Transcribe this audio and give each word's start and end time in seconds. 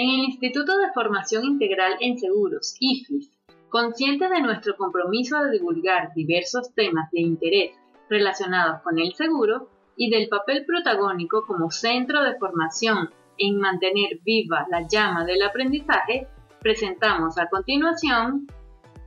En 0.00 0.08
el 0.10 0.26
Instituto 0.26 0.78
de 0.78 0.92
Formación 0.94 1.44
Integral 1.44 1.94
en 1.98 2.20
Seguros, 2.20 2.76
IFIS, 2.78 3.32
consciente 3.68 4.28
de 4.28 4.40
nuestro 4.40 4.76
compromiso 4.76 5.42
de 5.42 5.50
divulgar 5.50 6.14
diversos 6.14 6.72
temas 6.72 7.10
de 7.10 7.22
interés 7.22 7.72
relacionados 8.08 8.80
con 8.82 9.00
el 9.00 9.12
seguro 9.14 9.68
y 9.96 10.08
del 10.08 10.28
papel 10.28 10.64
protagónico 10.64 11.44
como 11.44 11.72
centro 11.72 12.22
de 12.22 12.38
formación 12.38 13.10
en 13.38 13.58
mantener 13.58 14.20
viva 14.24 14.68
la 14.70 14.86
llama 14.86 15.24
del 15.24 15.42
aprendizaje, 15.42 16.28
presentamos 16.60 17.36
a 17.36 17.48
continuación 17.48 18.46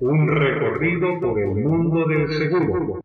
un 0.00 0.28
recorrido 0.28 1.18
por 1.18 1.40
el 1.40 1.54
mundo 1.54 2.06
del 2.06 2.28
seguro. 2.28 3.03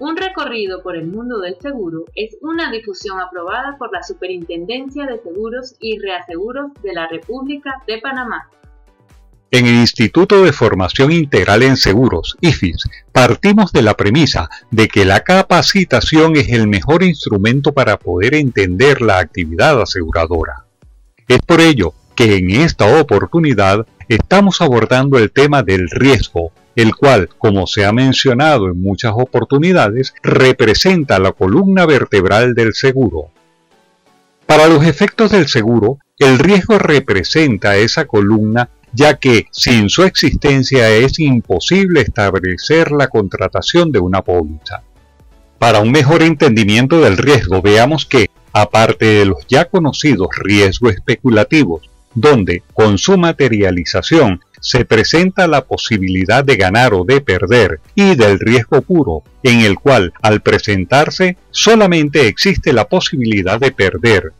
Un 0.00 0.16
recorrido 0.16 0.82
por 0.82 0.96
el 0.96 1.08
mundo 1.08 1.40
del 1.40 1.56
seguro 1.60 2.06
es 2.14 2.34
una 2.40 2.72
difusión 2.72 3.20
aprobada 3.20 3.76
por 3.76 3.92
la 3.92 4.02
Superintendencia 4.02 5.04
de 5.04 5.20
Seguros 5.20 5.76
y 5.78 5.98
Reaseguros 5.98 6.72
de 6.82 6.94
la 6.94 7.06
República 7.06 7.82
de 7.86 7.98
Panamá. 7.98 8.48
En 9.50 9.66
el 9.66 9.74
Instituto 9.74 10.42
de 10.42 10.54
Formación 10.54 11.12
Integral 11.12 11.62
en 11.64 11.76
Seguros, 11.76 12.38
IFIS, 12.40 12.84
partimos 13.12 13.72
de 13.72 13.82
la 13.82 13.94
premisa 13.94 14.48
de 14.70 14.88
que 14.88 15.04
la 15.04 15.20
capacitación 15.20 16.34
es 16.36 16.48
el 16.48 16.66
mejor 16.66 17.02
instrumento 17.02 17.72
para 17.72 17.98
poder 17.98 18.34
entender 18.34 19.02
la 19.02 19.18
actividad 19.18 19.82
aseguradora. 19.82 20.64
Es 21.28 21.40
por 21.40 21.60
ello 21.60 21.92
que 22.14 22.36
en 22.36 22.50
esta 22.52 22.98
oportunidad 22.98 23.86
estamos 24.08 24.62
abordando 24.62 25.18
el 25.18 25.30
tema 25.30 25.62
del 25.62 25.90
riesgo 25.90 26.52
el 26.76 26.94
cual, 26.94 27.28
como 27.38 27.66
se 27.66 27.84
ha 27.84 27.92
mencionado 27.92 28.66
en 28.68 28.80
muchas 28.80 29.12
oportunidades, 29.14 30.14
representa 30.22 31.18
la 31.18 31.32
columna 31.32 31.86
vertebral 31.86 32.54
del 32.54 32.74
seguro. 32.74 33.30
Para 34.46 34.66
los 34.66 34.84
efectos 34.84 35.30
del 35.30 35.48
seguro, 35.48 35.98
el 36.18 36.38
riesgo 36.38 36.78
representa 36.78 37.76
esa 37.76 38.06
columna 38.06 38.68
ya 38.92 39.18
que 39.18 39.46
sin 39.52 39.88
su 39.88 40.02
existencia 40.02 40.90
es 40.90 41.18
imposible 41.18 42.00
establecer 42.00 42.90
la 42.90 43.08
contratación 43.08 43.92
de 43.92 44.00
una 44.00 44.22
póliza. 44.22 44.82
Para 45.58 45.80
un 45.80 45.92
mejor 45.92 46.22
entendimiento 46.22 47.00
del 47.00 47.16
riesgo, 47.16 47.62
veamos 47.62 48.06
que, 48.06 48.30
aparte 48.52 49.04
de 49.04 49.24
los 49.26 49.46
ya 49.46 49.66
conocidos 49.66 50.28
riesgos 50.36 50.94
especulativos, 50.94 51.88
donde, 52.14 52.62
con 52.74 52.98
su 52.98 53.16
materialización, 53.16 54.40
se 54.60 54.84
presenta 54.84 55.46
la 55.46 55.64
posibilidad 55.64 56.44
de 56.44 56.56
ganar 56.56 56.94
o 56.94 57.04
de 57.04 57.20
perder 57.20 57.80
y 57.94 58.14
del 58.14 58.38
riesgo 58.38 58.82
puro, 58.82 59.22
en 59.42 59.60
el 59.60 59.78
cual 59.78 60.12
al 60.22 60.40
presentarse 60.42 61.36
solamente 61.50 62.28
existe 62.28 62.72
la 62.72 62.88
posibilidad 62.88 63.58
de 63.58 63.72
perder. 63.72 64.32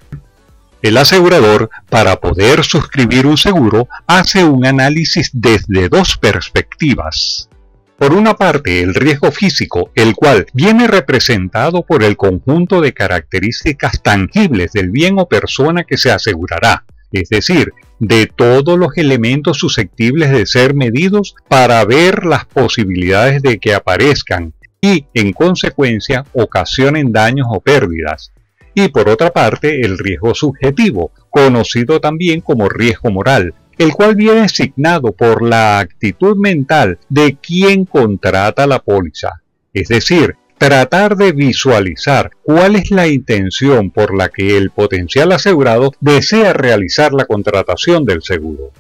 El 0.83 0.97
asegurador, 0.97 1.69
para 1.91 2.21
poder 2.21 2.65
suscribir 2.65 3.27
un 3.27 3.37
seguro, 3.37 3.89
hace 4.07 4.45
un 4.45 4.65
análisis 4.65 5.31
desde 5.33 5.89
dos 5.91 6.17
perspectivas. 6.17 7.51
Por 7.99 8.15
una 8.15 8.33
parte, 8.33 8.81
el 8.81 8.95
riesgo 8.95 9.31
físico, 9.31 9.91
el 9.95 10.15
cual 10.15 10.47
viene 10.55 10.87
representado 10.87 11.83
por 11.83 12.03
el 12.03 12.17
conjunto 12.17 12.81
de 12.81 12.95
características 12.95 14.03
tangibles 14.03 14.73
del 14.73 14.91
bien 14.91 15.19
o 15.19 15.29
persona 15.29 15.85
que 15.85 15.99
se 15.99 16.11
asegurará, 16.11 16.85
es 17.13 17.29
decir, 17.29 17.73
de 17.99 18.27
todos 18.27 18.79
los 18.79 18.97
elementos 18.97 19.59
susceptibles 19.59 20.31
de 20.31 20.47
ser 20.47 20.75
medidos 20.75 21.35
para 21.49 21.85
ver 21.85 22.25
las 22.25 22.47
posibilidades 22.47 23.43
de 23.43 23.59
que 23.59 23.75
aparezcan 23.75 24.55
y, 24.81 25.07
en 25.15 25.33
consecuencia, 25.33 26.25
ocasionen 26.33 27.13
daños 27.13 27.49
o 27.51 27.61
pérdidas. 27.61 28.33
Y 28.75 28.89
por 28.89 29.09
otra 29.09 29.31
parte, 29.31 29.83
el 29.83 29.99
riesgo 29.99 30.35
subjetivo, 30.35 31.13
conocido 31.29 32.01
también 32.01 32.41
como 32.41 32.69
riesgo 32.69 33.11
moral, 33.11 33.55
el 33.79 33.93
cual 33.93 34.15
viene 34.15 34.41
asignado 34.41 35.13
por 35.13 35.43
la 35.43 35.79
actitud 35.79 36.37
mental 36.37 36.99
de 37.09 37.37
quien 37.37 37.85
contrata 37.85 38.67
la 38.67 38.79
póliza. 38.79 39.43
Es 39.73 39.89
decir, 39.89 40.37
tratar 40.61 41.17
de 41.17 41.33
visualizar 41.33 42.33
cuál 42.43 42.77
es 42.77 42.91
la 42.91 43.09
intención 43.09 43.91
por 43.91 44.15
la 44.15 44.29
que 44.29 44.59
el 44.59 44.69
potencial 44.69 45.33
asegurado 45.33 45.93
desea 46.01 46.53
realizar 46.53 47.15
la 47.15 47.25
contratación 47.25 48.05
del 48.05 48.21
seguro. 48.21 48.71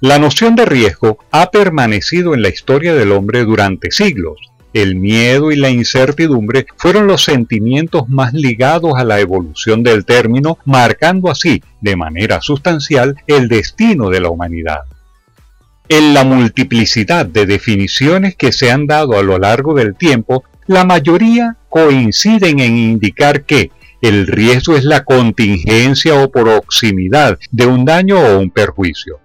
La 0.00 0.18
noción 0.18 0.56
de 0.56 0.64
riesgo 0.64 1.18
ha 1.30 1.52
permanecido 1.52 2.34
en 2.34 2.42
la 2.42 2.48
historia 2.48 2.94
del 2.94 3.12
hombre 3.12 3.44
durante 3.44 3.92
siglos. 3.92 4.40
El 4.72 4.96
miedo 4.96 5.52
y 5.52 5.56
la 5.56 5.70
incertidumbre 5.70 6.66
fueron 6.78 7.06
los 7.06 7.22
sentimientos 7.22 8.08
más 8.08 8.34
ligados 8.34 8.94
a 8.96 9.04
la 9.04 9.20
evolución 9.20 9.84
del 9.84 10.04
término, 10.04 10.58
marcando 10.64 11.30
así, 11.30 11.62
de 11.80 11.94
manera 11.94 12.40
sustancial, 12.40 13.14
el 13.28 13.46
destino 13.46 14.10
de 14.10 14.20
la 14.20 14.30
humanidad. 14.30 14.80
En 15.88 16.14
la 16.14 16.24
multiplicidad 16.24 17.26
de 17.26 17.44
definiciones 17.44 18.36
que 18.36 18.52
se 18.52 18.70
han 18.70 18.86
dado 18.86 19.18
a 19.18 19.22
lo 19.22 19.38
largo 19.38 19.74
del 19.74 19.94
tiempo, 19.94 20.44
la 20.66 20.84
mayoría 20.84 21.58
coinciden 21.68 22.60
en 22.60 22.78
indicar 22.78 23.44
que 23.44 23.70
el 24.00 24.26
riesgo 24.26 24.76
es 24.76 24.84
la 24.84 25.04
contingencia 25.04 26.14
o 26.22 26.30
proximidad 26.30 27.38
de 27.50 27.66
un 27.66 27.84
daño 27.84 28.18
o 28.18 28.38
un 28.38 28.50
perjuicio. 28.50 29.20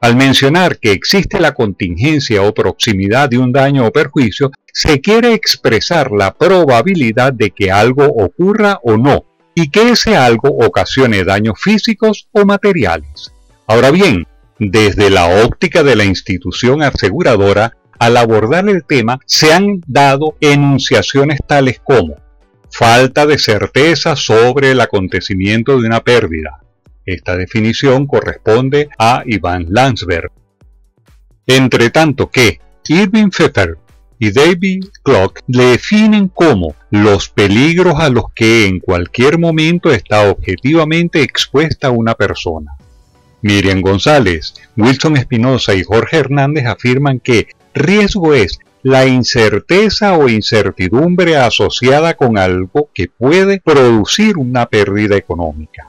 Al 0.00 0.16
mencionar 0.16 0.78
que 0.78 0.90
existe 0.90 1.38
la 1.40 1.54
contingencia 1.54 2.42
o 2.42 2.52
proximidad 2.52 3.28
de 3.28 3.38
un 3.38 3.52
daño 3.52 3.86
o 3.86 3.92
perjuicio, 3.92 4.50
se 4.72 5.00
quiere 5.00 5.32
expresar 5.32 6.10
la 6.10 6.34
probabilidad 6.34 7.32
de 7.32 7.50
que 7.52 7.70
algo 7.70 8.04
ocurra 8.04 8.80
o 8.82 8.96
no, 8.96 9.24
y 9.54 9.70
que 9.70 9.90
ese 9.90 10.16
algo 10.16 10.48
ocasione 10.48 11.22
daños 11.22 11.54
físicos 11.60 12.28
o 12.32 12.44
materiales. 12.44 13.32
Ahora 13.66 13.92
bien, 13.92 14.26
desde 14.58 15.10
la 15.10 15.44
óptica 15.44 15.82
de 15.82 15.96
la 15.96 16.04
institución 16.04 16.82
aseguradora, 16.82 17.76
al 17.98 18.16
abordar 18.16 18.68
el 18.68 18.84
tema 18.84 19.18
se 19.26 19.52
han 19.52 19.82
dado 19.86 20.36
enunciaciones 20.40 21.40
tales 21.46 21.80
como 21.82 22.16
falta 22.70 23.24
de 23.26 23.38
certeza 23.38 24.16
sobre 24.16 24.72
el 24.72 24.80
acontecimiento 24.80 25.80
de 25.80 25.86
una 25.86 26.00
pérdida. 26.00 26.60
Esta 27.06 27.36
definición 27.36 28.06
corresponde 28.06 28.88
a 28.98 29.22
Iván 29.26 29.66
Landsberg. 29.68 30.32
Entre 31.46 31.90
tanto 31.90 32.30
que 32.30 32.60
Irving 32.88 33.28
Pfeffer 33.28 33.78
y 34.18 34.32
David 34.32 34.86
Clock 35.02 35.40
le 35.46 35.64
definen 35.64 36.28
como 36.28 36.74
los 36.90 37.28
peligros 37.28 38.00
a 38.00 38.08
los 38.08 38.24
que 38.34 38.66
en 38.66 38.80
cualquier 38.80 39.38
momento 39.38 39.90
está 39.90 40.30
objetivamente 40.30 41.22
expuesta 41.22 41.90
una 41.90 42.14
persona. 42.14 42.76
Miriam 43.44 43.82
González, 43.82 44.54
Wilson 44.74 45.18
Espinosa 45.18 45.74
y 45.74 45.84
Jorge 45.84 46.16
Hernández 46.16 46.64
afirman 46.64 47.20
que 47.20 47.48
riesgo 47.74 48.32
es 48.32 48.58
la 48.82 49.04
incerteza 49.04 50.14
o 50.14 50.30
incertidumbre 50.30 51.36
asociada 51.36 52.14
con 52.14 52.38
algo 52.38 52.88
que 52.94 53.08
puede 53.08 53.60
producir 53.60 54.38
una 54.38 54.64
pérdida 54.64 55.16
económica. 55.16 55.88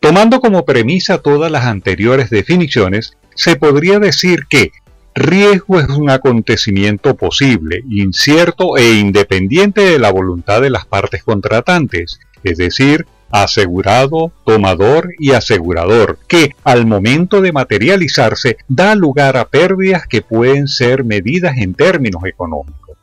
Tomando 0.00 0.42
como 0.42 0.66
premisa 0.66 1.16
todas 1.16 1.50
las 1.50 1.64
anteriores 1.64 2.28
definiciones, 2.28 3.16
se 3.34 3.56
podría 3.56 3.98
decir 3.98 4.40
que 4.46 4.72
riesgo 5.14 5.80
es 5.80 5.88
un 5.88 6.10
acontecimiento 6.10 7.16
posible, 7.16 7.84
incierto 7.88 8.76
e 8.76 8.98
independiente 8.98 9.80
de 9.80 9.98
la 9.98 10.12
voluntad 10.12 10.60
de 10.60 10.68
las 10.68 10.84
partes 10.84 11.24
contratantes, 11.24 12.20
es 12.44 12.58
decir, 12.58 13.06
asegurado, 13.30 14.32
tomador 14.44 15.10
y 15.18 15.32
asegurador, 15.32 16.18
que 16.28 16.54
al 16.64 16.86
momento 16.86 17.40
de 17.40 17.52
materializarse 17.52 18.56
da 18.68 18.94
lugar 18.94 19.36
a 19.36 19.46
pérdidas 19.46 20.06
que 20.06 20.22
pueden 20.22 20.68
ser 20.68 21.04
medidas 21.04 21.56
en 21.58 21.74
términos 21.74 22.24
económicos. 22.24 22.96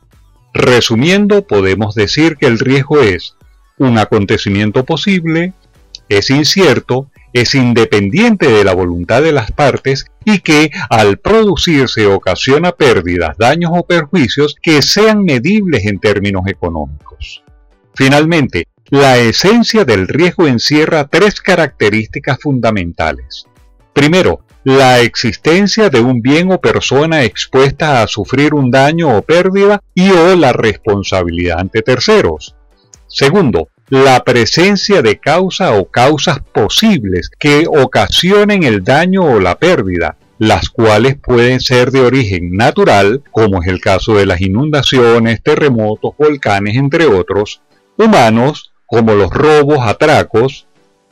Resumiendo, 0.52 1.46
podemos 1.46 1.94
decir 1.94 2.36
que 2.36 2.46
el 2.46 2.58
riesgo 2.58 3.00
es 3.00 3.36
un 3.78 3.98
acontecimiento 3.98 4.84
posible, 4.84 5.52
es 6.08 6.30
incierto, 6.30 7.10
es 7.32 7.56
independiente 7.56 8.48
de 8.48 8.62
la 8.62 8.74
voluntad 8.74 9.20
de 9.20 9.32
las 9.32 9.50
partes 9.50 10.06
y 10.24 10.38
que 10.38 10.70
al 10.88 11.18
producirse 11.18 12.06
ocasiona 12.06 12.70
pérdidas, 12.70 13.36
daños 13.36 13.72
o 13.74 13.84
perjuicios 13.84 14.54
que 14.62 14.80
sean 14.82 15.24
medibles 15.24 15.84
en 15.86 15.98
términos 15.98 16.46
económicos. 16.46 17.42
Finalmente, 17.94 18.68
la 18.90 19.18
esencia 19.18 19.84
del 19.84 20.06
riesgo 20.06 20.46
encierra 20.46 21.08
tres 21.08 21.40
características 21.40 22.38
fundamentales. 22.40 23.46
Primero, 23.92 24.44
la 24.64 25.00
existencia 25.00 25.90
de 25.90 26.00
un 26.00 26.20
bien 26.20 26.50
o 26.52 26.60
persona 26.60 27.24
expuesta 27.24 28.02
a 28.02 28.06
sufrir 28.06 28.54
un 28.54 28.70
daño 28.70 29.16
o 29.16 29.22
pérdida 29.22 29.80
y 29.94 30.10
o 30.10 30.36
la 30.36 30.52
responsabilidad 30.52 31.60
ante 31.60 31.82
terceros. 31.82 32.56
Segundo, 33.06 33.68
la 33.88 34.24
presencia 34.24 35.02
de 35.02 35.18
causa 35.18 35.72
o 35.74 35.90
causas 35.90 36.40
posibles 36.40 37.30
que 37.38 37.66
ocasionen 37.68 38.64
el 38.64 38.82
daño 38.82 39.22
o 39.22 39.40
la 39.40 39.58
pérdida, 39.58 40.16
las 40.38 40.70
cuales 40.70 41.16
pueden 41.22 41.60
ser 41.60 41.90
de 41.90 42.00
origen 42.00 42.52
natural, 42.52 43.22
como 43.30 43.62
es 43.62 43.68
el 43.68 43.80
caso 43.80 44.16
de 44.16 44.26
las 44.26 44.40
inundaciones, 44.40 45.42
terremotos, 45.42 46.14
volcanes, 46.18 46.76
entre 46.76 47.06
otros, 47.06 47.60
humanos, 47.96 48.73
como 48.86 49.14
los 49.14 49.30
robos, 49.30 49.78
atracos, 49.82 50.66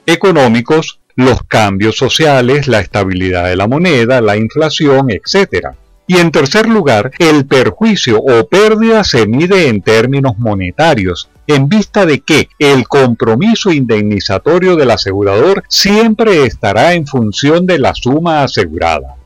económicos, 0.07 1.01
los 1.15 1.43
cambios 1.43 1.97
sociales, 1.97 2.69
la 2.69 2.81
estabilidad 2.81 3.45
de 3.45 3.57
la 3.57 3.69
moneda, 3.69 4.21
la 4.21 4.37
inflación, 4.37 5.09
etc. 5.11 5.69
Y 6.07 6.17
en 6.17 6.31
tercer 6.31 6.69
lugar, 6.69 7.13
el 7.19 7.47
perjuicio 7.47 8.19
o 8.21 8.47
pérdida 8.49 9.05
se 9.05 9.27
mide 9.27 9.69
en 9.69 9.83
términos 9.83 10.39
monetarios, 10.39 11.29
en 11.47 11.69
vista 11.69 12.07
de 12.07 12.21
que 12.21 12.49
el 12.59 12.89
compromiso 12.89 13.73
indemnizatorio 13.73 14.77
del 14.77 14.91
asegurador 14.91 15.65
siempre 15.69 16.45
estará 16.45 16.95
en 16.95 17.07
función 17.07 17.67
de 17.67 17.79
la 17.79 17.95
suma 17.95 18.43
asegurada. 18.43 19.17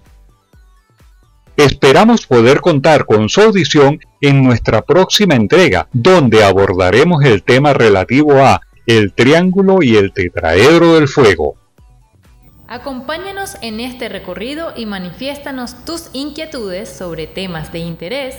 Esperamos 1.57 2.27
poder 2.27 2.61
contar 2.61 3.07
con 3.07 3.31
su 3.31 3.41
audición 3.41 3.99
en 4.21 4.43
nuestra 4.43 4.83
próxima 4.83 5.35
entrega, 5.35 5.89
donde 5.93 6.45
abordaremos 6.45 7.25
el 7.25 7.43
tema 7.43 7.73
relativo 7.73 8.45
a 8.45 8.61
el 8.87 9.15
triángulo 9.15 9.83
y 9.83 9.97
el 9.97 10.13
tetraedro 10.13 10.95
del 10.95 11.09
fuego. 11.09 11.57
Acompáñanos 12.69 13.57
en 13.63 13.81
este 13.81 14.09
recorrido 14.09 14.75
y 14.77 14.87
manifiéstanos 14.87 15.85
tus 15.85 16.11
inquietudes 16.13 16.89
sobre 16.91 17.27
temas 17.27 17.73
de 17.73 17.79
interés 17.79 18.35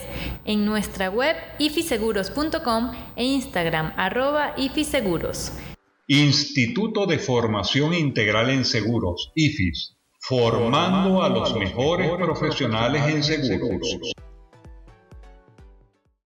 en 0.45 0.65
nuestra 0.65 1.09
web 1.09 1.35
ifiseguros.com 1.57 2.91
e 3.15 3.23
Instagram 3.23 3.93
arroba 3.97 4.53
ifiseguros. 4.57 5.53
Instituto 6.07 7.07
de 7.07 7.19
Formación 7.19 7.93
Integral 7.93 8.49
en 8.49 8.63
Seguros, 8.63 9.31
IFIS, 9.33 9.96
formando 10.27 11.23
a 11.23 11.29
los 11.29 11.55
mejores 11.55 12.11
profesionales 12.17 13.01
en 13.07 13.23
seguros. 13.23 13.97